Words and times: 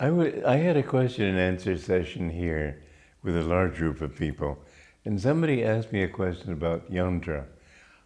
I, 0.00 0.06
w- 0.06 0.42
I 0.46 0.56
had 0.56 0.78
a 0.78 0.82
question 0.82 1.26
and 1.26 1.38
answer 1.38 1.76
session 1.76 2.30
here 2.30 2.82
with 3.22 3.36
a 3.36 3.42
large 3.42 3.76
group 3.76 4.00
of 4.00 4.16
people, 4.16 4.58
and 5.04 5.20
somebody 5.20 5.62
asked 5.62 5.92
me 5.92 6.02
a 6.02 6.08
question 6.08 6.54
about 6.54 6.90
yantra. 6.90 7.44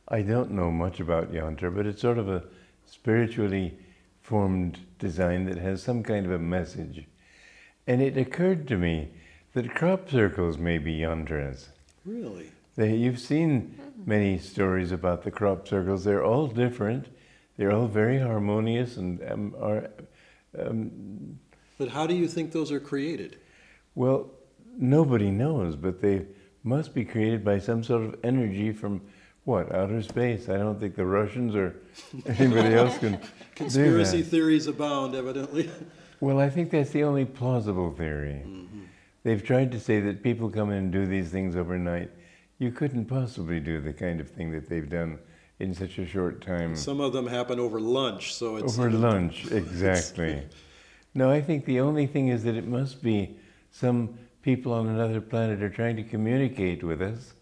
I 0.08 0.22
don't 0.22 0.50
know 0.50 0.72
much 0.72 0.98
about 0.98 1.32
yantra, 1.32 1.72
but 1.72 1.86
it's 1.86 2.02
sort 2.02 2.18
of 2.18 2.28
a 2.28 2.42
spiritually 2.84 3.78
formed 4.22 4.80
design 4.98 5.44
that 5.44 5.58
has 5.58 5.84
some 5.84 6.02
kind 6.02 6.26
of 6.26 6.32
a 6.32 6.38
message. 6.38 7.06
And 7.86 8.02
it 8.02 8.16
occurred 8.16 8.66
to 8.68 8.76
me 8.76 9.10
that 9.52 9.76
crop 9.76 10.10
circles 10.10 10.58
may 10.58 10.78
be 10.78 10.98
yantras. 10.98 11.68
Really? 12.04 12.50
They, 12.74 12.96
you've 12.96 13.20
seen 13.20 13.78
many 14.04 14.38
stories 14.38 14.90
about 14.90 15.22
the 15.22 15.30
crop 15.30 15.68
circles. 15.68 16.02
They're 16.02 16.24
all 16.24 16.48
different. 16.48 17.06
They're 17.56 17.70
all 17.70 17.86
very 17.86 18.18
harmonious 18.18 18.96
and 18.96 19.22
um, 19.30 19.54
are, 19.60 19.90
um, 20.58 21.38
But 21.78 21.88
how 21.88 22.06
do 22.06 22.14
you 22.14 22.28
think 22.28 22.52
those 22.52 22.70
are 22.72 22.80
created? 22.80 23.38
well, 23.96 24.30
nobody 24.76 25.30
knows, 25.30 25.76
but 25.76 26.00
they 26.00 26.26
must 26.64 26.94
be 26.94 27.04
created 27.04 27.44
by 27.44 27.58
some 27.58 27.84
sort 27.84 28.02
of 28.02 28.16
energy 28.24 28.72
from 28.72 29.00
what 29.44 29.72
outer 29.72 30.02
space. 30.02 30.48
I 30.48 30.56
don't 30.56 30.80
think 30.80 30.96
the 30.96 31.06
Russians 31.06 31.54
or 31.54 31.76
anybody 32.26 32.74
else 32.74 32.98
can 32.98 33.20
Conspiracy 33.54 34.16
do 34.18 34.22
that. 34.24 34.30
theories 34.30 34.66
abound, 34.66 35.14
evidently. 35.14 35.70
Well, 36.20 36.40
I 36.40 36.48
think 36.50 36.70
that's 36.70 36.90
the 36.90 37.04
only 37.04 37.24
plausible 37.24 37.92
theory. 37.92 38.42
Mm-hmm. 38.46 38.80
They've 39.22 39.44
tried 39.44 39.70
to 39.72 39.80
say 39.80 40.00
that 40.00 40.22
people 40.22 40.48
come 40.50 40.70
in 40.70 40.78
and 40.78 40.92
do 40.92 41.06
these 41.06 41.30
things 41.30 41.54
overnight. 41.54 42.10
You 42.58 42.72
couldn't 42.72 43.04
possibly 43.04 43.60
do 43.60 43.80
the 43.80 43.92
kind 43.92 44.20
of 44.20 44.30
thing 44.30 44.50
that 44.52 44.68
they've 44.68 44.88
done 44.88 45.18
in 45.60 45.74
such 45.74 45.98
a 45.98 46.06
short 46.06 46.40
time. 46.40 46.74
Some 46.74 47.00
of 47.00 47.12
them 47.12 47.26
happen 47.26 47.60
over 47.60 47.78
lunch, 47.80 48.34
so 48.34 48.56
it's 48.56 48.76
Over 48.78 48.90
lunch, 48.90 49.46
exactly. 49.52 50.42
no, 51.14 51.30
I 51.30 51.40
think 51.40 51.64
the 51.64 51.80
only 51.80 52.06
thing 52.06 52.28
is 52.28 52.44
that 52.44 52.56
it 52.56 52.66
must 52.66 53.02
be 53.02 53.38
some 53.70 54.18
people 54.42 54.72
on 54.72 54.88
another 54.88 55.20
planet 55.20 55.62
are 55.62 55.70
trying 55.70 55.96
to 55.96 56.02
communicate 56.02 56.82
with 56.82 57.00
us, 57.00 57.34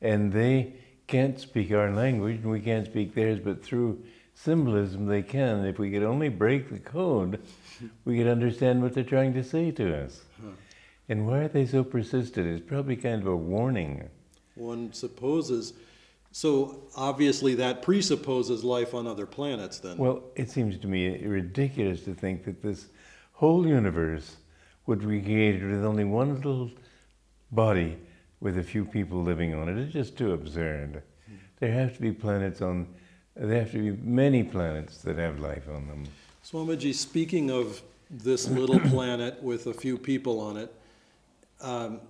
and 0.00 0.32
they 0.32 0.74
can't 1.06 1.38
speak 1.38 1.72
our 1.72 1.90
language, 1.90 2.36
and 2.42 2.50
we 2.50 2.60
can't 2.60 2.86
speak 2.86 3.14
theirs, 3.14 3.40
but 3.42 3.64
through 3.64 4.02
symbolism 4.34 5.06
they 5.06 5.22
can. 5.22 5.64
If 5.64 5.78
we 5.78 5.90
could 5.90 6.02
only 6.02 6.28
break 6.28 6.70
the 6.70 6.78
code, 6.78 7.40
we 8.04 8.18
could 8.18 8.28
understand 8.28 8.82
what 8.82 8.94
they're 8.94 9.04
trying 9.04 9.34
to 9.34 9.44
say 9.44 9.70
to 9.72 10.04
us. 10.04 10.22
And 11.08 11.26
why 11.26 11.38
are 11.40 11.48
they 11.48 11.66
so 11.66 11.84
persistent? 11.84 12.46
It's 12.46 12.66
probably 12.66 12.96
kind 12.96 13.20
of 13.22 13.28
a 13.28 13.36
warning. 13.36 14.08
one 14.54 14.92
supposes. 14.92 15.74
So 16.30 16.84
obviously 16.96 17.54
that 17.56 17.82
presupposes 17.82 18.64
life 18.64 18.94
on 18.94 19.06
other 19.06 19.26
planets 19.26 19.78
then. 19.78 19.98
Well, 19.98 20.22
it 20.34 20.50
seems 20.50 20.78
to 20.78 20.86
me 20.86 21.18
ridiculous 21.26 22.02
to 22.04 22.14
think 22.14 22.44
that 22.44 22.62
this 22.62 22.86
whole 23.42 23.66
universe 23.66 24.36
would 24.86 25.00
be 25.00 25.20
created 25.20 25.68
with 25.68 25.84
only 25.84 26.04
one 26.04 26.36
little 26.36 26.70
body 27.50 27.98
with 28.38 28.56
a 28.56 28.62
few 28.62 28.84
people 28.84 29.20
living 29.20 29.52
on 29.52 29.68
it. 29.68 29.76
It's 29.76 29.92
just 29.92 30.16
too 30.16 30.32
absurd. 30.32 31.02
There 31.58 31.72
have 31.72 31.92
to 31.96 32.00
be 32.00 32.12
planets 32.12 32.62
on, 32.62 32.86
there 33.34 33.58
have 33.58 33.72
to 33.72 33.78
be 33.78 34.00
many 34.00 34.44
planets 34.44 34.98
that 34.98 35.18
have 35.18 35.40
life 35.40 35.66
on 35.68 35.88
them. 35.88 36.04
Swamiji, 36.44 36.94
speaking 36.94 37.50
of 37.50 37.82
this 38.08 38.46
little 38.48 38.78
planet 38.78 39.42
with 39.42 39.66
a 39.66 39.74
few 39.74 39.98
people 39.98 40.38
on 40.38 40.56
it, 40.56 40.72
um, 41.60 42.00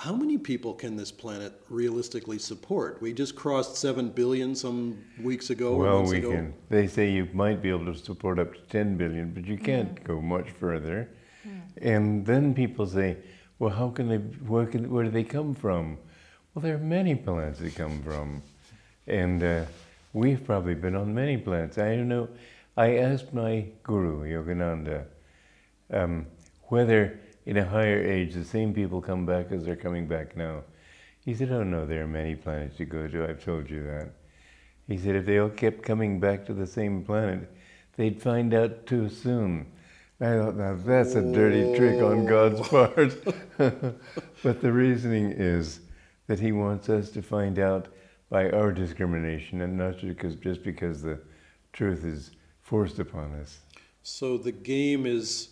how 0.00 0.14
many 0.14 0.38
people 0.38 0.72
can 0.72 0.96
this 0.96 1.12
planet 1.12 1.52
realistically 1.68 2.38
support? 2.38 3.02
We 3.02 3.12
just 3.12 3.36
crossed 3.36 3.76
seven 3.76 4.08
billion 4.08 4.54
some 4.54 4.96
weeks 5.22 5.50
ago 5.50 5.76
well, 5.76 6.04
we 6.04 6.18
ago. 6.18 6.30
can. 6.30 6.54
They 6.70 6.86
say 6.86 7.10
you 7.10 7.28
might 7.34 7.60
be 7.60 7.68
able 7.68 7.92
to 7.92 7.94
support 7.94 8.38
up 8.38 8.54
to 8.54 8.60
10 8.70 8.96
billion, 8.96 9.32
but 9.32 9.44
you 9.44 9.58
can't 9.58 10.02
go 10.02 10.18
much 10.22 10.50
further. 10.52 11.10
And 11.82 12.24
then 12.24 12.54
people 12.54 12.86
say, 12.86 13.18
well, 13.58 13.70
how 13.70 13.90
can 13.90 14.08
they, 14.08 14.16
where, 14.16 14.64
can, 14.64 14.90
where 14.90 15.04
do 15.04 15.10
they 15.10 15.24
come 15.24 15.54
from? 15.54 15.98
Well, 16.54 16.62
there 16.62 16.76
are 16.76 16.78
many 16.78 17.14
planets 17.14 17.58
they 17.58 17.70
come 17.70 18.02
from. 18.02 18.42
And 19.06 19.42
uh, 19.42 19.64
we've 20.14 20.42
probably 20.42 20.74
been 20.76 20.96
on 20.96 21.14
many 21.14 21.36
planets. 21.36 21.76
I 21.76 21.96
don't 21.96 22.08
know. 22.08 22.28
I 22.74 22.96
asked 22.96 23.34
my 23.34 23.66
guru, 23.82 24.22
Yogananda, 24.22 25.04
um, 25.92 26.26
whether 26.68 27.20
in 27.50 27.56
a 27.56 27.64
higher 27.64 28.00
age 28.00 28.34
the 28.34 28.44
same 28.44 28.72
people 28.72 29.02
come 29.02 29.26
back 29.26 29.50
as 29.50 29.64
they're 29.64 29.74
coming 29.74 30.06
back 30.06 30.36
now. 30.36 30.62
He 31.24 31.34
said, 31.34 31.50
Oh, 31.50 31.64
no, 31.64 31.84
there 31.84 32.04
are 32.04 32.06
many 32.06 32.36
planets 32.36 32.76
to 32.76 32.84
go 32.84 33.08
to. 33.08 33.28
I've 33.28 33.44
told 33.44 33.68
you 33.68 33.82
that. 33.82 34.12
He 34.86 34.96
said, 34.96 35.16
If 35.16 35.26
they 35.26 35.38
all 35.38 35.48
kept 35.48 35.82
coming 35.82 36.20
back 36.20 36.46
to 36.46 36.54
the 36.54 36.66
same 36.66 37.02
planet, 37.02 37.52
they'd 37.96 38.22
find 38.22 38.54
out 38.54 38.86
too 38.86 39.08
soon. 39.08 39.66
I 40.20 40.36
thought, 40.36 40.54
now 40.54 40.76
that's 40.76 41.16
a 41.16 41.22
dirty 41.22 41.76
trick 41.76 42.00
on 42.00 42.24
God's 42.24 42.68
part. 42.68 43.16
but 43.58 44.60
the 44.60 44.72
reasoning 44.72 45.32
is 45.32 45.80
that 46.28 46.38
He 46.38 46.52
wants 46.52 46.88
us 46.88 47.10
to 47.10 47.20
find 47.20 47.58
out 47.58 47.88
by 48.28 48.48
our 48.50 48.70
discrimination 48.70 49.62
and 49.62 49.76
not 49.76 49.98
just 49.98 50.06
because, 50.06 50.36
just 50.36 50.62
because 50.62 51.02
the 51.02 51.18
truth 51.72 52.04
is 52.04 52.30
forced 52.60 53.00
upon 53.00 53.32
us. 53.40 53.58
So 54.04 54.38
the 54.38 54.52
game 54.52 55.04
is 55.04 55.48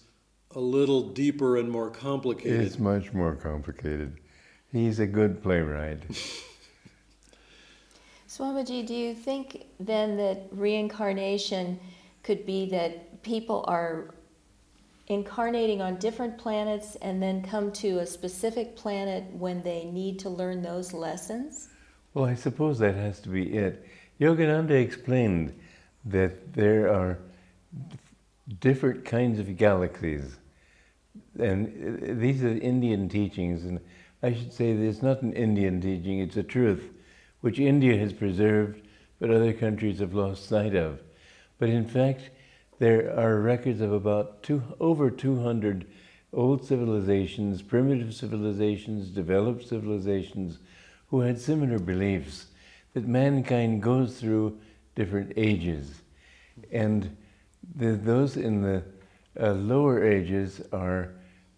a 0.54 0.60
little 0.60 1.02
deeper 1.02 1.56
and 1.56 1.70
more 1.70 1.90
complicated. 1.90 2.60
It's 2.60 2.78
much 2.78 3.12
more 3.12 3.34
complicated. 3.34 4.16
He's 4.72 4.98
a 4.98 5.06
good 5.06 5.42
playwright. 5.42 6.02
Swamiji, 8.28 8.86
do 8.86 8.94
you 8.94 9.14
think 9.14 9.66
then 9.80 10.16
that 10.18 10.48
reincarnation 10.52 11.80
could 12.22 12.44
be 12.44 12.68
that 12.70 13.22
people 13.22 13.64
are 13.66 14.14
incarnating 15.08 15.80
on 15.80 15.96
different 15.96 16.36
planets 16.36 16.96
and 16.96 17.22
then 17.22 17.42
come 17.42 17.72
to 17.72 18.00
a 18.00 18.06
specific 18.06 18.76
planet 18.76 19.24
when 19.32 19.62
they 19.62 19.84
need 19.84 20.18
to 20.18 20.28
learn 20.28 20.60
those 20.60 20.92
lessons? 20.92 21.68
Well, 22.12 22.26
I 22.26 22.34
suppose 22.34 22.78
that 22.80 22.94
has 22.94 23.20
to 23.20 23.30
be 23.30 23.56
it. 23.56 23.86
Yogananda 24.20 24.72
explained 24.72 25.58
that 26.04 26.52
there 26.52 26.92
are 26.92 27.18
different 28.60 29.04
kinds 29.04 29.38
of 29.38 29.56
galaxies. 29.56 30.38
And 31.38 31.66
uh, 31.66 32.14
these 32.20 32.42
are 32.42 32.48
Indian 32.48 33.08
teachings, 33.08 33.64
and 33.64 33.80
I 34.22 34.32
should 34.32 34.52
say 34.52 34.70
it's 34.70 35.02
not 35.02 35.22
an 35.22 35.32
Indian 35.32 35.80
teaching, 35.80 36.20
it's 36.20 36.36
a 36.36 36.42
truth 36.42 36.90
which 37.40 37.58
India 37.58 37.96
has 37.96 38.12
preserved, 38.12 38.82
but 39.20 39.30
other 39.30 39.52
countries 39.52 40.00
have 40.00 40.14
lost 40.14 40.48
sight 40.48 40.74
of. 40.74 41.00
But 41.58 41.68
in 41.68 41.86
fact, 41.86 42.30
there 42.78 43.16
are 43.18 43.40
records 43.40 43.80
of 43.80 43.92
about 43.92 44.42
two, 44.42 44.62
over 44.80 45.10
200 45.10 45.86
old 46.32 46.64
civilizations, 46.64 47.62
primitive 47.62 48.14
civilizations, 48.14 49.08
developed 49.08 49.66
civilizations, 49.66 50.58
who 51.08 51.20
had 51.20 51.40
similar 51.40 51.78
beliefs 51.78 52.46
that 52.94 53.06
mankind 53.06 53.82
goes 53.82 54.20
through 54.20 54.58
different 54.94 55.32
ages. 55.36 56.02
And 56.70 57.16
the, 57.76 57.92
those 57.92 58.36
in 58.36 58.62
the 58.62 58.82
uh, 59.40 59.52
lower 59.52 60.04
ages 60.04 60.60
are 60.72 61.14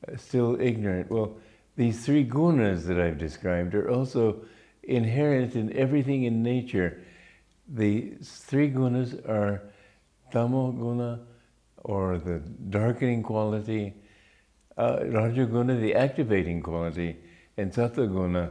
uh, 0.07 0.17
still 0.17 0.61
ignorant. 0.61 1.11
Well, 1.11 1.37
these 1.77 2.05
three 2.05 2.25
gunas 2.25 2.85
that 2.87 3.01
I've 3.01 3.19
described 3.19 3.75
are 3.75 3.91
also 3.91 4.43
inherent 4.83 5.57
in 5.57 5.73
everything 5.77 6.25
in 6.25 6.43
nature. 6.43 7.03
The 7.69 8.15
three 8.23 8.71
gunas 8.71 9.15
are 9.29 9.63
tamo 10.31 10.73
guna, 10.73 11.21
or 11.79 12.19
the 12.19 12.39
darkening 12.69 13.23
quality, 13.23 13.95
uh, 14.77 14.99
rajaguna, 14.99 15.81
the 15.81 15.95
activating 15.95 16.63
quality, 16.63 17.17
and 17.57 17.73
sattva 17.73 18.51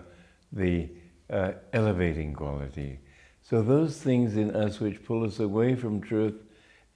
the 0.52 0.90
uh, 1.30 1.52
elevating 1.74 2.34
quality. 2.34 3.00
So 3.42 3.62
those 3.62 4.02
things 4.02 4.36
in 4.36 4.56
us 4.56 4.80
which 4.80 5.04
pull 5.04 5.24
us 5.24 5.40
away 5.40 5.76
from 5.76 6.02
truth, 6.02 6.36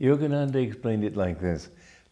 Yogananda 0.03 0.55
explained 0.55 1.05
it 1.05 1.15
like 1.15 1.39
this. 1.39 1.69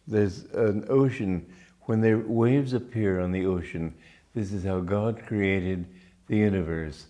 There's 0.08 0.44
an 0.54 0.86
ocean, 0.88 1.46
when 1.82 2.00
the 2.00 2.14
waves 2.14 2.72
appear 2.72 3.20
on 3.20 3.32
the 3.32 3.44
ocean, 3.44 3.94
this 4.34 4.50
is 4.50 4.64
how 4.64 4.80
God 4.80 5.22
created 5.26 5.84
the 6.26 6.38
universe. 6.38 7.06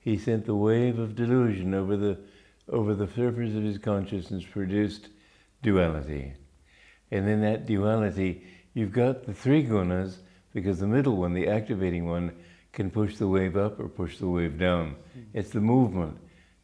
He 0.00 0.18
sent 0.18 0.44
the 0.44 0.56
wave 0.56 0.98
of 0.98 1.14
delusion 1.14 1.72
over 1.72 1.96
the, 1.96 2.18
over 2.68 2.94
the 2.94 3.06
surface 3.06 3.54
of 3.54 3.62
his 3.62 3.78
consciousness, 3.78 4.44
produced 4.44 5.08
duality. 5.62 6.32
And 7.12 7.28
in 7.28 7.40
that 7.42 7.64
duality, 7.64 8.42
you've 8.74 8.92
got 8.92 9.24
the 9.24 9.34
three 9.34 9.64
gunas, 9.64 10.16
because 10.52 10.80
the 10.80 10.86
middle 10.88 11.16
one, 11.16 11.32
the 11.32 11.46
activating 11.46 12.06
one, 12.06 12.32
can 12.72 12.90
push 12.90 13.16
the 13.16 13.28
wave 13.28 13.56
up 13.56 13.78
or 13.78 13.88
push 13.88 14.18
the 14.18 14.28
wave 14.28 14.58
down. 14.58 14.96
It's 15.32 15.50
the 15.50 15.60
movement 15.60 16.18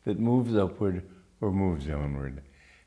that 0.04 0.18
moves 0.18 0.56
upward 0.56 1.04
or 1.40 1.52
moves 1.52 1.86
downward. 1.86 2.42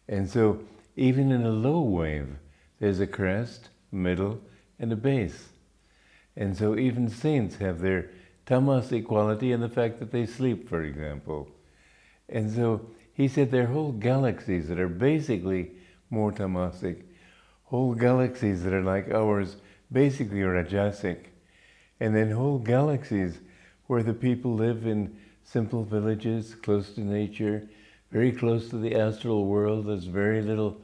And 0.10 0.30
so, 0.30 0.60
even 0.96 1.32
in 1.32 1.44
a 1.44 1.52
low 1.52 1.82
wave, 1.82 2.36
there's 2.80 3.00
a 3.00 3.08
crest, 3.08 3.70
middle, 3.92 4.42
and 4.80 4.92
a 4.92 4.96
base. 4.96 5.50
And 6.36 6.58
so, 6.58 6.78
even 6.78 7.10
saints 7.10 7.58
have 7.58 7.80
their 7.80 8.10
tamasic 8.46 9.06
quality 9.06 9.52
and 9.52 9.62
the 9.62 9.70
fact 9.70 10.00
that 10.00 10.12
they 10.12 10.26
sleep, 10.26 10.68
for 10.68 10.84
example. 10.84 11.48
And 12.30 12.52
so, 12.52 12.90
he 13.14 13.28
said 13.28 13.52
there 13.52 13.64
are 13.64 13.68
whole 13.68 13.92
galaxies 13.92 14.68
that 14.68 14.80
are 14.80 14.90
basically 14.90 15.72
more 16.10 16.32
tamasic, 16.32 17.04
whole 17.66 17.94
galaxies 17.94 18.64
that 18.64 18.74
are 18.74 18.84
like 18.84 19.10
ours, 19.12 19.58
basically 19.92 20.40
Rajasic, 20.40 21.26
and 22.00 22.16
then 22.16 22.32
whole 22.32 22.60
galaxies 22.60 23.40
where 23.88 24.04
the 24.04 24.14
people 24.14 24.56
live 24.56 24.88
in 24.88 25.16
simple 25.44 25.84
villages 25.84 26.56
close 26.56 26.94
to 26.94 27.02
nature, 27.02 27.70
very 28.14 28.32
close 28.32 28.70
to 28.70 28.78
the 28.78 28.96
astral 28.96 29.46
world. 29.46 29.88
There's 29.88 30.06
very 30.06 30.44
little 30.44 30.80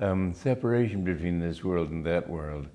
um, 0.00 0.34
separation 0.34 1.04
between 1.04 1.38
this 1.38 1.62
world 1.62 1.90
and 1.90 2.04
that 2.04 2.28
world. 2.28 2.66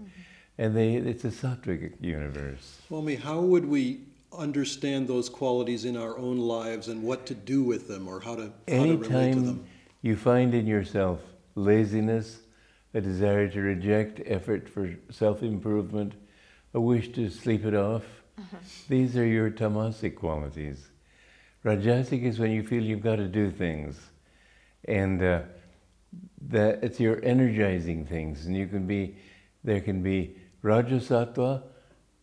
And 0.58 0.76
they, 0.76 0.96
it's 0.96 1.26
a 1.26 1.30
sattvic 1.30 1.94
universe. 2.00 2.80
Swami, 2.88 3.16
how 3.16 3.42
would 3.42 3.66
we 3.66 4.00
understand 4.32 5.10
those 5.10 5.28
qualities 5.28 5.84
in 5.84 5.98
our 5.98 6.18
own 6.18 6.38
lives 6.38 6.88
and 6.88 7.04
what 7.04 7.26
to 7.26 7.36
do 7.36 7.64
with 7.64 7.90
them 7.90 8.08
or 8.08 8.22
how 8.22 8.36
to, 8.36 8.54
how 8.70 8.84
to 8.86 8.98
relate 8.98 9.34
to 9.34 9.42
them? 9.42 9.66
you 10.02 10.16
find 10.16 10.54
in 10.56 10.66
yourself 10.66 11.20
laziness, 11.56 12.40
a 12.94 13.02
desire 13.02 13.50
to 13.50 13.60
reject 13.60 14.22
effort 14.26 14.70
for 14.70 14.96
self 15.10 15.44
improvement, 15.44 16.14
a 16.74 16.80
wish 16.80 17.10
to 17.10 17.30
sleep 17.30 17.66
it 17.66 17.76
off, 17.76 18.04
these 18.88 19.18
are 19.18 19.26
your 19.26 19.52
tamasic 19.52 20.16
qualities. 20.16 20.88
Rajasic 21.68 22.24
is 22.24 22.40
when 22.40 22.52
you 22.52 22.64
feel 22.64 22.82
you've 22.82 23.04
got 23.04 23.18
to 23.18 23.28
do 23.28 23.52
things, 23.52 24.00
and 24.86 25.22
uh, 25.22 25.42
that 26.48 26.82
it's 26.82 26.98
your 26.98 27.22
energizing 27.26 28.06
things, 28.06 28.46
and 28.46 28.56
you 28.56 28.68
can 28.68 28.88
be 28.88 29.18
there 29.66 29.82
can 29.82 30.02
be 30.02 30.38
Rajasattva 30.64 31.64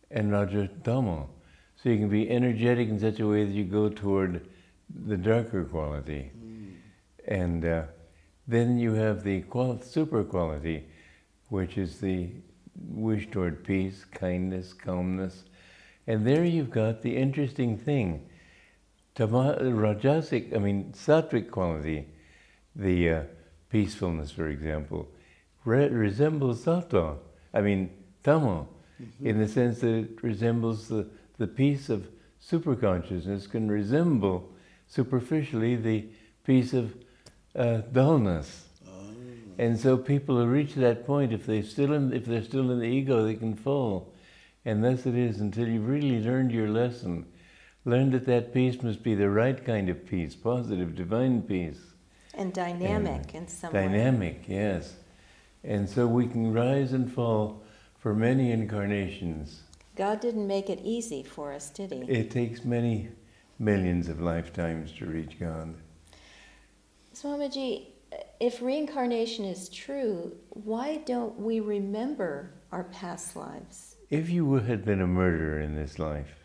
and 0.09 0.31
Rajatama. 0.31 1.27
So 1.75 1.89
you 1.89 1.97
can 1.99 2.09
be 2.09 2.27
energetic 2.27 2.89
in 2.89 2.99
such 2.99 3.19
a 3.19 3.27
way 3.27 3.45
that 3.45 3.53
you 3.53 3.65
go 3.65 3.89
toward 3.89 4.47
the 5.07 5.17
darker 5.17 5.63
quality. 5.63 6.31
And 7.27 7.65
uh, 7.65 7.83
then 8.47 8.79
you 8.79 8.93
have 8.93 9.23
the 9.23 9.41
qual- 9.41 9.81
super 9.81 10.23
quality, 10.23 10.85
which 11.49 11.77
is 11.77 11.99
the 11.99 12.29
wish 12.75 13.29
toward 13.29 13.63
peace, 13.63 14.05
kindness, 14.05 14.73
calmness. 14.73 15.43
And 16.07 16.25
there 16.25 16.45
you've 16.45 16.71
got 16.71 17.03
the 17.03 17.15
interesting 17.15 17.77
thing. 17.77 18.27
Tama- 19.15 19.57
Rajasic, 19.61 20.53
I 20.53 20.59
mean, 20.59 20.93
sattvic 20.93 21.49
quality, 21.49 22.07
the 22.75 23.09
uh, 23.09 23.21
peacefulness, 23.69 24.31
for 24.31 24.49
example, 24.49 25.07
re- 25.63 25.87
resembles 25.87 26.65
sattva, 26.65 27.17
I 27.53 27.61
mean, 27.61 27.89
tama, 28.23 28.67
in 29.21 29.39
the 29.39 29.47
sense 29.47 29.79
that 29.79 29.93
it 29.93 30.23
resembles 30.23 30.87
the, 30.89 31.07
the 31.37 31.47
peace 31.47 31.89
of 31.89 32.07
superconsciousness, 32.41 33.49
can 33.49 33.71
resemble 33.71 34.51
superficially 34.87 35.75
the 35.75 36.05
peace 36.43 36.73
of 36.73 36.95
uh, 37.55 37.77
dullness. 37.91 38.67
And 39.57 39.79
so 39.79 39.97
people 39.97 40.35
who 40.37 40.45
reach 40.47 40.75
that 40.75 41.05
point, 41.05 41.31
if 41.31 41.45
they 41.45 41.61
still 41.61 41.93
in, 41.93 42.11
if 42.11 42.25
they're 42.25 42.43
still 42.43 42.71
in 42.71 42.79
the 42.79 42.85
ego, 42.85 43.23
they 43.23 43.35
can 43.35 43.55
fall. 43.55 44.13
And 44.65 44.83
thus 44.83 45.05
it 45.05 45.15
is 45.15 45.39
until 45.39 45.67
you've 45.67 45.87
really 45.87 46.21
learned 46.21 46.51
your 46.51 46.67
lesson, 46.67 47.25
learned 47.85 48.13
that 48.13 48.25
that 48.25 48.53
peace 48.53 48.81
must 48.81 49.03
be 49.03 49.15
the 49.15 49.29
right 49.29 49.63
kind 49.63 49.89
of 49.89 50.05
peace, 50.05 50.35
positive, 50.35 50.95
divine 50.95 51.41
peace. 51.43 51.79
And 52.33 52.51
dynamic 52.51 53.33
in 53.33 53.47
some 53.47 53.71
way. 53.71 53.87
Dynamic, 53.87 54.43
yes. 54.47 54.95
And 55.63 55.87
so 55.87 56.05
we 56.07 56.27
can 56.27 56.51
rise 56.51 56.91
and 56.93 57.11
fall 57.11 57.63
for 57.97 58.13
many 58.13 58.51
incarnations. 58.51 59.61
God 59.95 60.19
didn't 60.19 60.45
make 60.45 60.69
it 60.69 60.81
easy 60.83 61.23
for 61.23 61.53
us, 61.53 61.69
did 61.69 61.91
he? 61.91 61.99
It 62.01 62.29
takes 62.29 62.65
many 62.65 63.09
millions 63.59 64.09
of 64.09 64.19
lifetimes 64.19 64.91
to 64.93 65.05
reach 65.05 65.39
God. 65.39 65.73
Swamiji, 67.13 67.87
if 68.39 68.61
reincarnation 68.61 69.45
is 69.45 69.69
true, 69.69 70.35
why 70.49 70.97
don't 71.05 71.39
we 71.39 71.61
remember 71.61 72.51
our 72.71 72.83
past 72.85 73.35
lives? 73.35 73.95
If 74.09 74.29
you 74.29 74.53
had 74.55 74.83
been 74.83 75.01
a 75.01 75.07
murderer 75.07 75.61
in 75.61 75.75
this 75.75 75.97
life, 75.97 76.44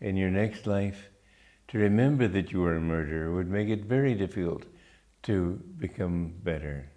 in 0.00 0.16
your 0.16 0.30
next 0.30 0.66
life, 0.66 1.08
to 1.68 1.78
remember 1.78 2.28
that 2.28 2.52
you 2.52 2.60
were 2.60 2.76
a 2.76 2.80
murderer 2.80 3.34
would 3.34 3.50
make 3.50 3.68
it 3.68 3.84
very 3.84 4.14
difficult 4.14 4.64
to 5.24 5.60
become 5.78 6.32
better. 6.42 6.90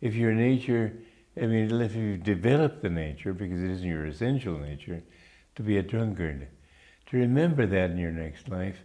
If 0.00 0.14
your 0.14 0.32
nature, 0.32 0.94
I 1.40 1.46
mean, 1.46 1.70
if 1.80 1.94
you 1.94 2.16
develop 2.16 2.80
the 2.80 2.90
nature, 2.90 3.32
because 3.32 3.62
it 3.62 3.70
isn't 3.70 3.88
your 3.88 4.06
essential 4.06 4.58
nature, 4.58 5.02
to 5.56 5.62
be 5.62 5.78
a 5.78 5.82
drunkard, 5.82 6.48
to 7.06 7.16
remember 7.16 7.66
that 7.66 7.90
in 7.90 7.98
your 7.98 8.12
next 8.12 8.48
life 8.48 8.78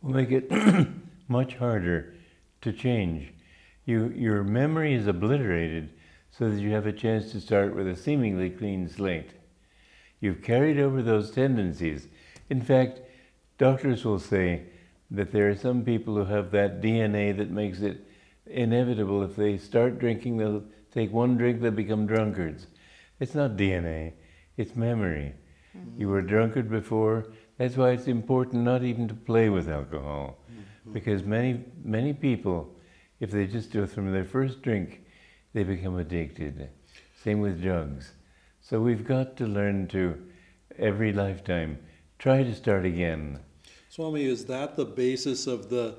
will 0.00 0.14
make 0.14 0.30
it 0.30 0.50
much 1.28 1.56
harder 1.56 2.14
to 2.62 2.72
change. 2.72 3.32
You, 3.84 4.12
your 4.16 4.42
memory 4.42 4.94
is 4.94 5.06
obliterated 5.06 5.90
so 6.30 6.48
that 6.48 6.60
you 6.60 6.70
have 6.70 6.86
a 6.86 6.92
chance 6.92 7.32
to 7.32 7.40
start 7.40 7.74
with 7.74 7.86
a 7.86 7.96
seemingly 7.96 8.50
clean 8.50 8.88
slate. 8.88 9.32
You've 10.20 10.42
carried 10.42 10.78
over 10.78 11.02
those 11.02 11.30
tendencies. 11.30 12.06
In 12.52 12.60
fact, 12.60 13.00
doctors 13.56 14.04
will 14.04 14.18
say 14.18 14.64
that 15.10 15.32
there 15.32 15.48
are 15.48 15.56
some 15.56 15.86
people 15.86 16.16
who 16.16 16.26
have 16.26 16.50
that 16.50 16.82
DNA 16.82 17.34
that 17.38 17.50
makes 17.50 17.80
it 17.80 18.06
inevitable. 18.44 19.22
If 19.22 19.36
they 19.36 19.56
start 19.56 19.98
drinking, 19.98 20.36
they'll 20.36 20.62
take 20.92 21.10
one 21.10 21.38
drink, 21.38 21.62
they'll 21.62 21.70
become 21.70 22.06
drunkards. 22.06 22.66
It's 23.20 23.34
not 23.34 23.56
DNA, 23.56 24.12
it's 24.58 24.76
memory. 24.76 25.32
Mm-hmm. 25.74 25.98
You 25.98 26.08
were 26.10 26.18
a 26.18 26.26
drunkard 26.26 26.68
before. 26.68 27.32
That's 27.56 27.78
why 27.78 27.92
it's 27.92 28.06
important 28.06 28.64
not 28.64 28.84
even 28.84 29.08
to 29.08 29.14
play 29.14 29.48
with 29.48 29.70
alcohol. 29.70 30.36
Mm-hmm. 30.50 30.92
Because 30.92 31.22
many, 31.22 31.64
many 31.82 32.12
people, 32.12 32.76
if 33.18 33.30
they 33.30 33.46
just 33.46 33.72
do 33.72 33.84
it 33.84 33.90
from 33.90 34.12
their 34.12 34.26
first 34.26 34.60
drink, 34.60 35.06
they 35.54 35.62
become 35.62 35.96
addicted. 35.96 36.68
Same 37.24 37.40
with 37.40 37.62
drugs. 37.62 38.12
So 38.60 38.78
we've 38.78 39.06
got 39.06 39.38
to 39.38 39.46
learn 39.46 39.88
to, 39.88 40.22
every 40.78 41.14
lifetime, 41.14 41.78
try 42.22 42.44
to 42.44 42.54
start 42.54 42.84
again. 42.84 43.36
Swami, 43.88 44.24
is 44.24 44.44
that 44.44 44.76
the 44.76 44.84
basis 44.84 45.48
of 45.48 45.68
the, 45.68 45.96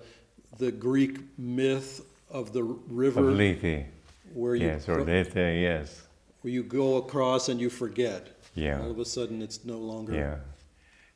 the 0.57 0.71
Greek 0.71 1.19
myth 1.37 1.99
of 2.29 2.53
the 2.53 2.63
river? 2.63 3.29
Of 3.29 3.35
Lethe. 3.35 3.85
Where 4.33 4.55
you, 4.55 4.67
Yes, 4.67 4.87
or 4.87 4.97
go- 4.97 5.03
Lethe, 5.03 5.35
yes. 5.35 6.03
where 6.41 6.53
you 6.53 6.63
go 6.63 6.95
across 6.95 7.49
and 7.49 7.59
you 7.59 7.69
forget. 7.69 8.39
Yeah. 8.55 8.81
All 8.81 8.91
of 8.91 8.99
a 8.99 9.05
sudden, 9.05 9.41
it's 9.41 9.65
no 9.65 9.77
longer. 9.77 10.13
Yeah. 10.13 10.37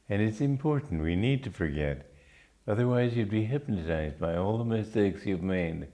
And 0.09 0.21
it's 0.21 0.41
important. 0.41 1.01
We 1.01 1.15
need 1.15 1.41
to 1.45 1.51
forget. 1.51 2.11
Otherwise, 2.67 3.15
you'd 3.15 3.29
be 3.29 3.45
hypnotized 3.45 4.19
by 4.19 4.35
all 4.35 4.57
the 4.57 4.65
mistakes 4.65 5.25
you've 5.25 5.41
made. 5.41 5.87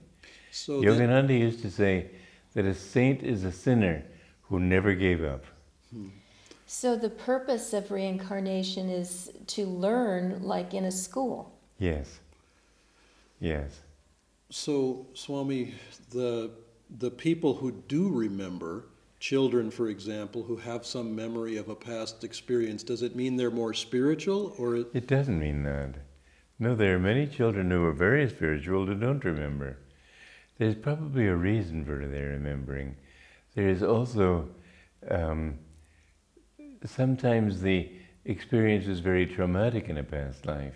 So 0.50 0.82
Yogananda 0.82 1.38
used 1.38 1.62
to 1.62 1.70
say 1.70 2.10
that 2.54 2.64
a 2.64 2.74
saint 2.74 3.22
is 3.22 3.44
a 3.44 3.52
sinner 3.52 4.04
who 4.42 4.58
never 4.58 4.92
gave 4.94 5.22
up. 5.22 5.44
Hmm. 5.92 6.08
So 6.66 6.96
the 6.96 7.10
purpose 7.10 7.72
of 7.72 7.90
reincarnation 7.90 8.88
is 8.88 9.30
to 9.48 9.66
learn 9.66 10.42
like 10.42 10.74
in 10.74 10.84
a 10.84 10.90
school. 10.90 11.52
Yes. 11.78 12.20
Yes. 13.40 13.80
so 14.50 15.06
Swami, 15.14 15.74
the 16.10 16.50
the 16.98 17.10
people 17.10 17.54
who 17.54 17.72
do 17.88 18.08
remember, 18.08 18.86
children, 19.18 19.70
for 19.70 19.88
example, 19.88 20.42
who 20.42 20.56
have 20.56 20.86
some 20.86 21.14
memory 21.14 21.56
of 21.56 21.68
a 21.68 21.74
past 21.74 22.24
experience, 22.24 22.82
does 22.82 23.02
it 23.02 23.16
mean 23.16 23.36
they're 23.36 23.50
more 23.50 23.74
spiritual, 23.74 24.54
or 24.58 24.76
it, 24.76 24.86
It 24.94 25.06
doesn't 25.06 25.38
mean 25.38 25.64
that. 25.64 25.94
No, 26.58 26.74
there 26.74 26.94
are 26.94 27.00
many 27.00 27.26
children 27.26 27.70
who 27.70 27.84
are 27.84 27.92
very 27.92 28.28
spiritual 28.28 28.86
who 28.86 28.94
don't 28.94 29.24
remember. 29.24 29.78
There's 30.58 30.76
probably 30.76 31.26
a 31.26 31.34
reason 31.34 31.84
for 31.84 32.06
their 32.06 32.28
remembering. 32.28 32.96
There 33.54 33.68
is 33.68 33.82
also 33.82 34.48
um, 35.10 35.58
sometimes 36.86 37.60
the 37.60 37.90
experience 38.24 38.86
is 38.86 39.00
very 39.00 39.26
traumatic 39.26 39.88
in 39.88 39.98
a 39.98 40.02
past 40.02 40.46
life. 40.46 40.74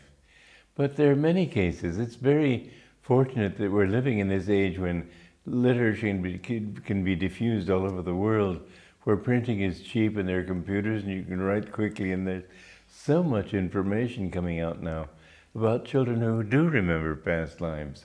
But 0.75 0.97
there 0.97 1.11
are 1.11 1.17
many 1.17 1.47
cases. 1.47 1.99
It's 1.99 2.15
very 2.15 2.73
fortunate 3.03 3.59
that 3.59 3.71
we're 3.71 3.87
living 3.87 4.19
in 4.19 4.29
this 4.29 4.49
age 4.49 4.79
when 4.79 5.09
literature 5.47 6.07
can 6.07 6.23
be, 6.23 6.39
can 6.85 7.05
be 7.05 7.17
diffused 7.17 7.71
all 7.71 7.85
over 7.85 8.03
the 8.03 8.15
world, 8.15 8.61
where 9.03 9.17
printing 9.17 9.61
is 9.61 9.81
cheap 9.81 10.17
and 10.17 10.29
there 10.29 10.41
are 10.41 10.45
computers 10.45 11.05
and 11.05 11.13
you 11.13 11.23
can 11.23 11.41
write 11.41 11.73
quickly, 11.73 12.13
and 12.13 12.27
there's 12.27 12.45
so 12.87 13.23
much 13.23 13.55
information 13.55 14.31
coming 14.31 14.61
out 14.61 14.83
now 14.83 15.09
about 15.55 15.85
children 15.85 16.21
who 16.21 16.43
do 16.43 16.69
remember 16.69 17.17
past 17.17 17.61
lives. 17.61 18.05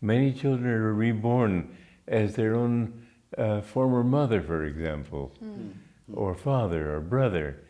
Many 0.00 0.32
children 0.32 0.66
are 0.66 0.92
reborn 0.92 1.76
as 2.08 2.34
their 2.34 2.54
own 2.54 3.06
uh, 3.38 3.60
former 3.60 4.02
mother, 4.02 4.42
for 4.42 4.64
example, 4.64 5.32
or 6.14 6.34
father 6.34 6.94
or 6.94 7.00
brother. 7.00 7.62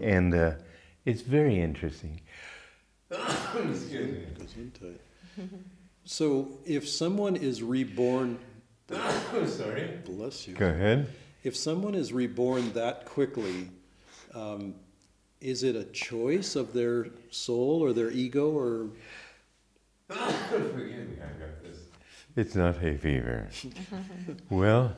And 0.00 0.34
uh, 0.34 0.52
it's 1.04 1.22
very 1.22 1.60
interesting. 1.60 2.20
goes 3.10 3.92
into 4.56 4.88
it? 4.88 5.00
So, 6.08 6.48
if 6.64 6.88
someone 6.88 7.34
is 7.34 7.64
reborn, 7.64 8.38
Sorry. 9.46 9.98
bless 10.04 10.46
you. 10.46 10.54
Go 10.54 10.68
ahead. 10.68 11.08
If 11.42 11.56
someone 11.56 11.96
is 11.96 12.12
reborn 12.12 12.72
that 12.74 13.06
quickly, 13.06 13.70
um, 14.32 14.76
is 15.40 15.64
it 15.64 15.74
a 15.74 15.82
choice 15.84 16.54
of 16.54 16.72
their 16.72 17.08
soul 17.30 17.82
or 17.82 17.92
their 17.92 18.12
ego, 18.12 18.50
or 18.50 18.86
forgive 20.08 20.76
me 20.76 21.16
i've 21.22 21.40
got 21.40 21.62
this 21.64 21.78
It's 22.36 22.54
not 22.54 22.76
hay 22.78 22.96
fever. 22.96 23.48
well, 24.50 24.96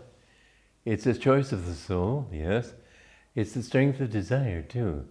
It's 0.85 1.07
a 1.07 1.15
choice 1.15 1.53
of 1.53 1.67
the 1.67 1.75
soul, 1.75 2.29
yes. 2.31 2.75
It's 3.39 3.53
the 3.53 3.63
strength 3.63 4.01
of 4.01 4.11
desire, 4.11 4.63
too. 4.63 5.05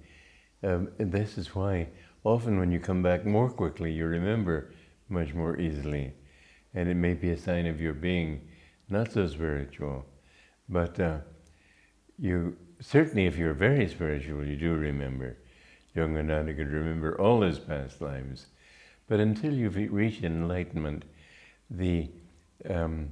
Um, 0.61 0.89
this 0.97 1.37
is 1.37 1.55
why 1.55 1.87
often 2.25 2.59
when 2.59 2.73
you 2.73 2.79
come 2.81 3.01
back 3.01 3.25
more 3.25 3.49
quickly, 3.49 3.93
you 3.93 4.05
remember 4.05 4.73
much 5.07 5.33
more 5.33 5.57
easily. 5.57 6.11
And 6.73 6.89
it 6.89 6.95
may 6.95 7.13
be 7.13 7.29
a 7.29 7.37
sign 7.37 7.65
of 7.67 7.79
your 7.79 7.93
being 7.93 8.41
not 8.89 9.13
so 9.13 9.27
spiritual. 9.27 10.05
But 10.67 10.99
uh, 10.99 11.19
you 12.19 12.57
certainly, 12.81 13.27
if 13.27 13.37
you're 13.37 13.53
very 13.53 13.87
spiritual, 13.87 14.45
you 14.45 14.57
do 14.57 14.73
remember. 14.73 15.37
Yogananda 15.95 16.53
could 16.53 16.73
remember 16.73 17.17
all 17.21 17.39
his 17.43 17.59
past 17.59 18.01
lives. 18.01 18.47
But 19.07 19.21
until 19.21 19.53
you've 19.53 19.77
reached 19.77 20.25
enlightenment, 20.25 21.05
the 21.69 22.09
um, 22.69 23.09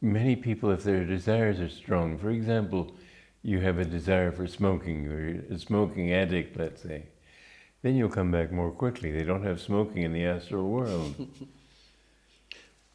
many 0.00 0.34
people, 0.34 0.72
if 0.72 0.82
their 0.82 1.04
desires 1.04 1.60
are 1.60 1.68
strong, 1.68 2.18
for 2.18 2.30
example, 2.30 2.96
you 3.42 3.60
have 3.60 3.78
a 3.78 3.84
desire 3.84 4.32
for 4.32 4.46
smoking, 4.46 5.06
or 5.06 5.20
you're 5.20 5.42
a 5.50 5.58
smoking 5.58 6.12
addict, 6.12 6.56
let's 6.56 6.82
say, 6.82 7.06
then 7.82 7.96
you'll 7.96 8.08
come 8.08 8.30
back 8.30 8.50
more 8.52 8.70
quickly. 8.70 9.12
They 9.12 9.22
don't 9.24 9.44
have 9.44 9.60
smoking 9.60 10.02
in 10.02 10.12
the 10.12 10.24
astral 10.24 10.68
world. 10.68 11.14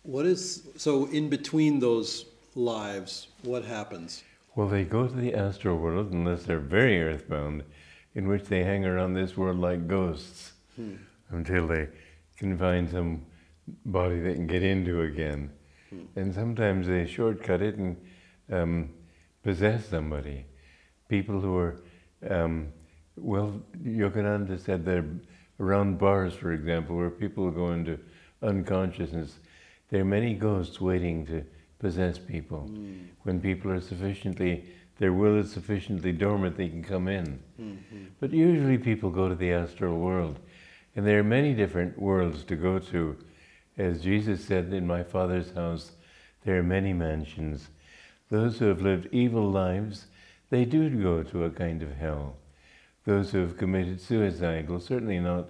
What 0.06 0.26
is, 0.26 0.68
so 0.76 1.06
in 1.06 1.30
between 1.30 1.80
those 1.80 2.26
lives, 2.56 3.30
what 3.44 3.64
happens? 3.64 4.22
well, 4.56 4.68
they 4.68 4.84
go 4.84 5.08
to 5.08 5.16
the 5.16 5.34
astral 5.34 5.78
world, 5.78 6.12
unless 6.12 6.44
they're 6.44 6.60
very 6.60 7.02
earthbound, 7.02 7.64
in 8.14 8.28
which 8.28 8.44
they 8.44 8.64
hang 8.64 8.86
around 8.86 9.14
this 9.14 9.36
world 9.36 9.58
like 9.58 9.88
ghosts 9.88 10.52
until 11.32 11.68
they 11.68 11.88
can 12.38 12.58
find 12.58 12.90
some 12.90 13.26
body 13.86 14.20
they 14.20 14.34
can 14.34 14.46
get 14.46 14.62
into 14.62 15.02
again. 15.02 15.50
And 16.16 16.34
sometimes 16.34 16.88
they 16.88 17.06
shortcut 17.08 17.62
it 17.62 17.76
and 17.78 17.96
um, 18.52 18.90
possess 19.44 19.88
somebody. 19.88 20.46
People 21.10 21.40
who 21.40 21.58
are, 21.58 21.82
um, 22.30 22.68
well, 23.16 23.62
Yogananda 23.84 24.60
said 24.60 24.86
they're 24.86 25.06
around 25.60 26.00
bars, 26.00 26.34
for 26.34 26.52
example, 26.54 26.96
where 26.96 27.10
people 27.10 27.50
go 27.52 27.72
into 27.72 28.00
unconsciousness. 28.42 29.40
There 29.90 30.02
are 30.02 30.06
many 30.06 30.34
ghosts 30.34 30.82
waiting 30.82 31.26
to 31.28 31.44
possess 31.80 32.18
people. 32.18 32.70
When 33.24 33.40
people 33.40 33.72
are 33.72 33.82
sufficiently, 33.82 34.66
their 34.98 35.14
will 35.14 35.38
is 35.38 35.52
sufficiently 35.52 36.12
dormant, 36.12 36.56
they 36.58 36.70
can 36.70 36.84
come 36.84 37.08
in. 37.08 37.40
But 38.20 38.32
usually 38.32 38.78
people 38.78 39.10
go 39.10 39.28
to 39.30 39.36
the 39.36 39.52
astral 39.52 40.00
world. 40.00 40.40
And 40.96 41.06
there 41.06 41.20
are 41.20 41.24
many 41.24 41.54
different 41.54 42.00
worlds 42.00 42.44
to 42.46 42.56
go 42.56 42.80
to. 42.80 43.18
As 43.78 44.02
Jesus 44.02 44.46
said, 44.46 44.72
In 44.72 44.86
my 44.86 45.04
Father's 45.04 45.52
house, 45.54 45.92
there 46.46 46.58
are 46.60 46.64
many 46.64 46.94
mansions. 46.94 47.70
Those 48.34 48.58
who 48.58 48.66
have 48.66 48.82
lived 48.82 49.10
evil 49.12 49.48
lives, 49.52 50.08
they 50.50 50.66
do 50.66 50.90
go 50.90 51.22
to 51.22 51.44
a 51.44 51.52
kind 51.52 51.84
of 51.84 51.92
hell. 51.98 52.38
Those 53.06 53.30
who 53.30 53.38
have 53.42 53.60
committed 53.60 54.02
suicide 54.02 54.68
will 54.72 54.80
certainly 54.80 55.20
not 55.20 55.50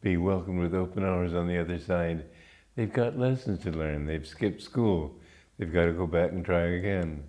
be 0.00 0.16
welcomed 0.16 0.60
with 0.60 0.72
open 0.72 1.02
arms 1.02 1.34
on 1.34 1.48
the 1.48 1.58
other 1.58 1.80
side. 1.80 2.26
They've 2.76 2.92
got 2.92 3.18
lessons 3.18 3.58
to 3.64 3.72
learn. 3.72 4.06
They've 4.06 4.24
skipped 4.24 4.62
school. 4.62 5.16
They've 5.58 5.72
got 5.72 5.86
to 5.86 5.92
go 5.92 6.06
back 6.06 6.30
and 6.30 6.44
try 6.44 6.60
again. 6.60 7.24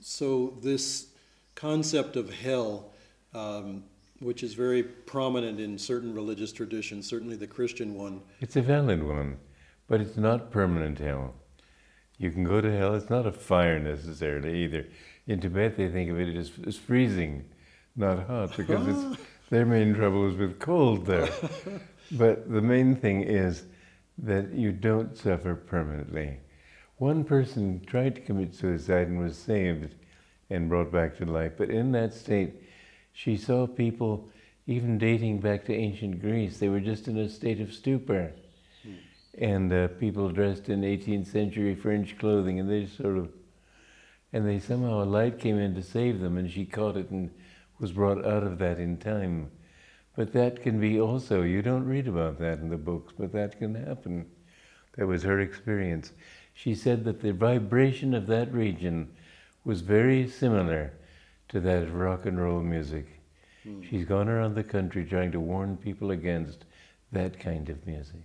So 0.00 0.58
this 0.62 1.06
concept 1.54 2.16
of 2.16 2.28
hell, 2.28 2.92
um, 3.32 3.84
which 4.18 4.42
is 4.42 4.52
very 4.52 4.82
prominent 4.82 5.60
in 5.60 5.78
certain 5.78 6.12
religious 6.12 6.52
traditions, 6.52 7.08
certainly 7.08 7.36
the 7.36 7.46
Christian 7.46 7.94
one, 7.94 8.20
It's 8.42 8.56
a 8.56 8.60
valid 8.60 9.02
one, 9.02 9.38
but 9.88 10.02
it's 10.02 10.18
not 10.18 10.50
permanent 10.50 10.98
hell. 10.98 11.32
You 12.20 12.30
can 12.30 12.44
go 12.44 12.60
to 12.60 12.70
hell, 12.70 12.94
it's 12.94 13.08
not 13.08 13.24
a 13.24 13.32
fire 13.32 13.78
necessarily 13.78 14.64
either. 14.64 14.86
In 15.26 15.40
Tibet, 15.40 15.78
they 15.78 15.88
think 15.88 16.10
of 16.10 16.20
it 16.20 16.36
as, 16.36 16.52
as 16.66 16.76
freezing, 16.76 17.46
not 17.96 18.26
hot, 18.26 18.54
because 18.58 18.86
it's, 18.86 19.22
their 19.48 19.64
main 19.64 19.94
trouble 19.94 20.28
is 20.28 20.36
with 20.36 20.58
cold 20.58 21.06
there. 21.06 21.30
but 22.12 22.52
the 22.52 22.60
main 22.60 22.94
thing 22.94 23.22
is 23.22 23.64
that 24.18 24.52
you 24.52 24.70
don't 24.70 25.16
suffer 25.16 25.54
permanently. 25.54 26.36
One 26.98 27.24
person 27.24 27.80
tried 27.86 28.16
to 28.16 28.20
commit 28.20 28.54
suicide 28.54 29.08
and 29.08 29.18
was 29.18 29.38
saved 29.38 29.94
and 30.50 30.68
brought 30.68 30.92
back 30.92 31.16
to 31.16 31.24
life, 31.24 31.52
but 31.56 31.70
in 31.70 31.90
that 31.92 32.12
state, 32.12 32.52
she 33.14 33.38
saw 33.38 33.66
people 33.66 34.28
even 34.66 34.98
dating 34.98 35.40
back 35.40 35.64
to 35.64 35.74
ancient 35.74 36.20
Greece. 36.20 36.58
They 36.58 36.68
were 36.68 36.80
just 36.80 37.08
in 37.08 37.16
a 37.16 37.30
state 37.30 37.62
of 37.62 37.72
stupor. 37.72 38.34
And 39.38 39.72
uh, 39.72 39.88
people 39.88 40.28
dressed 40.30 40.68
in 40.68 40.82
18th 40.82 41.28
century 41.28 41.74
French 41.74 42.18
clothing, 42.18 42.58
and 42.58 42.68
they 42.68 42.86
sort 42.86 43.16
of, 43.16 43.30
and 44.32 44.46
they 44.46 44.58
somehow 44.58 45.02
a 45.02 45.04
light 45.04 45.38
came 45.38 45.58
in 45.58 45.74
to 45.74 45.82
save 45.82 46.20
them, 46.20 46.36
and 46.36 46.50
she 46.50 46.64
caught 46.64 46.96
it 46.96 47.10
and 47.10 47.30
was 47.78 47.92
brought 47.92 48.24
out 48.26 48.42
of 48.42 48.58
that 48.58 48.78
in 48.78 48.96
time. 48.96 49.50
But 50.16 50.32
that 50.32 50.62
can 50.62 50.80
be 50.80 51.00
also, 51.00 51.42
you 51.42 51.62
don't 51.62 51.86
read 51.86 52.08
about 52.08 52.38
that 52.40 52.58
in 52.58 52.68
the 52.68 52.76
books, 52.76 53.14
but 53.18 53.32
that 53.32 53.58
can 53.58 53.74
happen. 53.74 54.26
That 54.96 55.06
was 55.06 55.22
her 55.22 55.40
experience. 55.40 56.12
She 56.52 56.74
said 56.74 57.04
that 57.04 57.20
the 57.20 57.32
vibration 57.32 58.12
of 58.12 58.26
that 58.26 58.52
region 58.52 59.08
was 59.64 59.80
very 59.80 60.28
similar 60.28 60.92
to 61.48 61.60
that 61.60 61.84
of 61.84 61.94
rock 61.94 62.26
and 62.26 62.40
roll 62.40 62.60
music. 62.60 63.06
She's 63.88 64.04
gone 64.04 64.28
around 64.28 64.54
the 64.54 64.64
country 64.64 65.04
trying 65.04 65.32
to 65.32 65.40
warn 65.40 65.76
people 65.76 66.10
against 66.10 66.64
that 67.12 67.38
kind 67.38 67.68
of 67.68 67.86
music. 67.86 68.22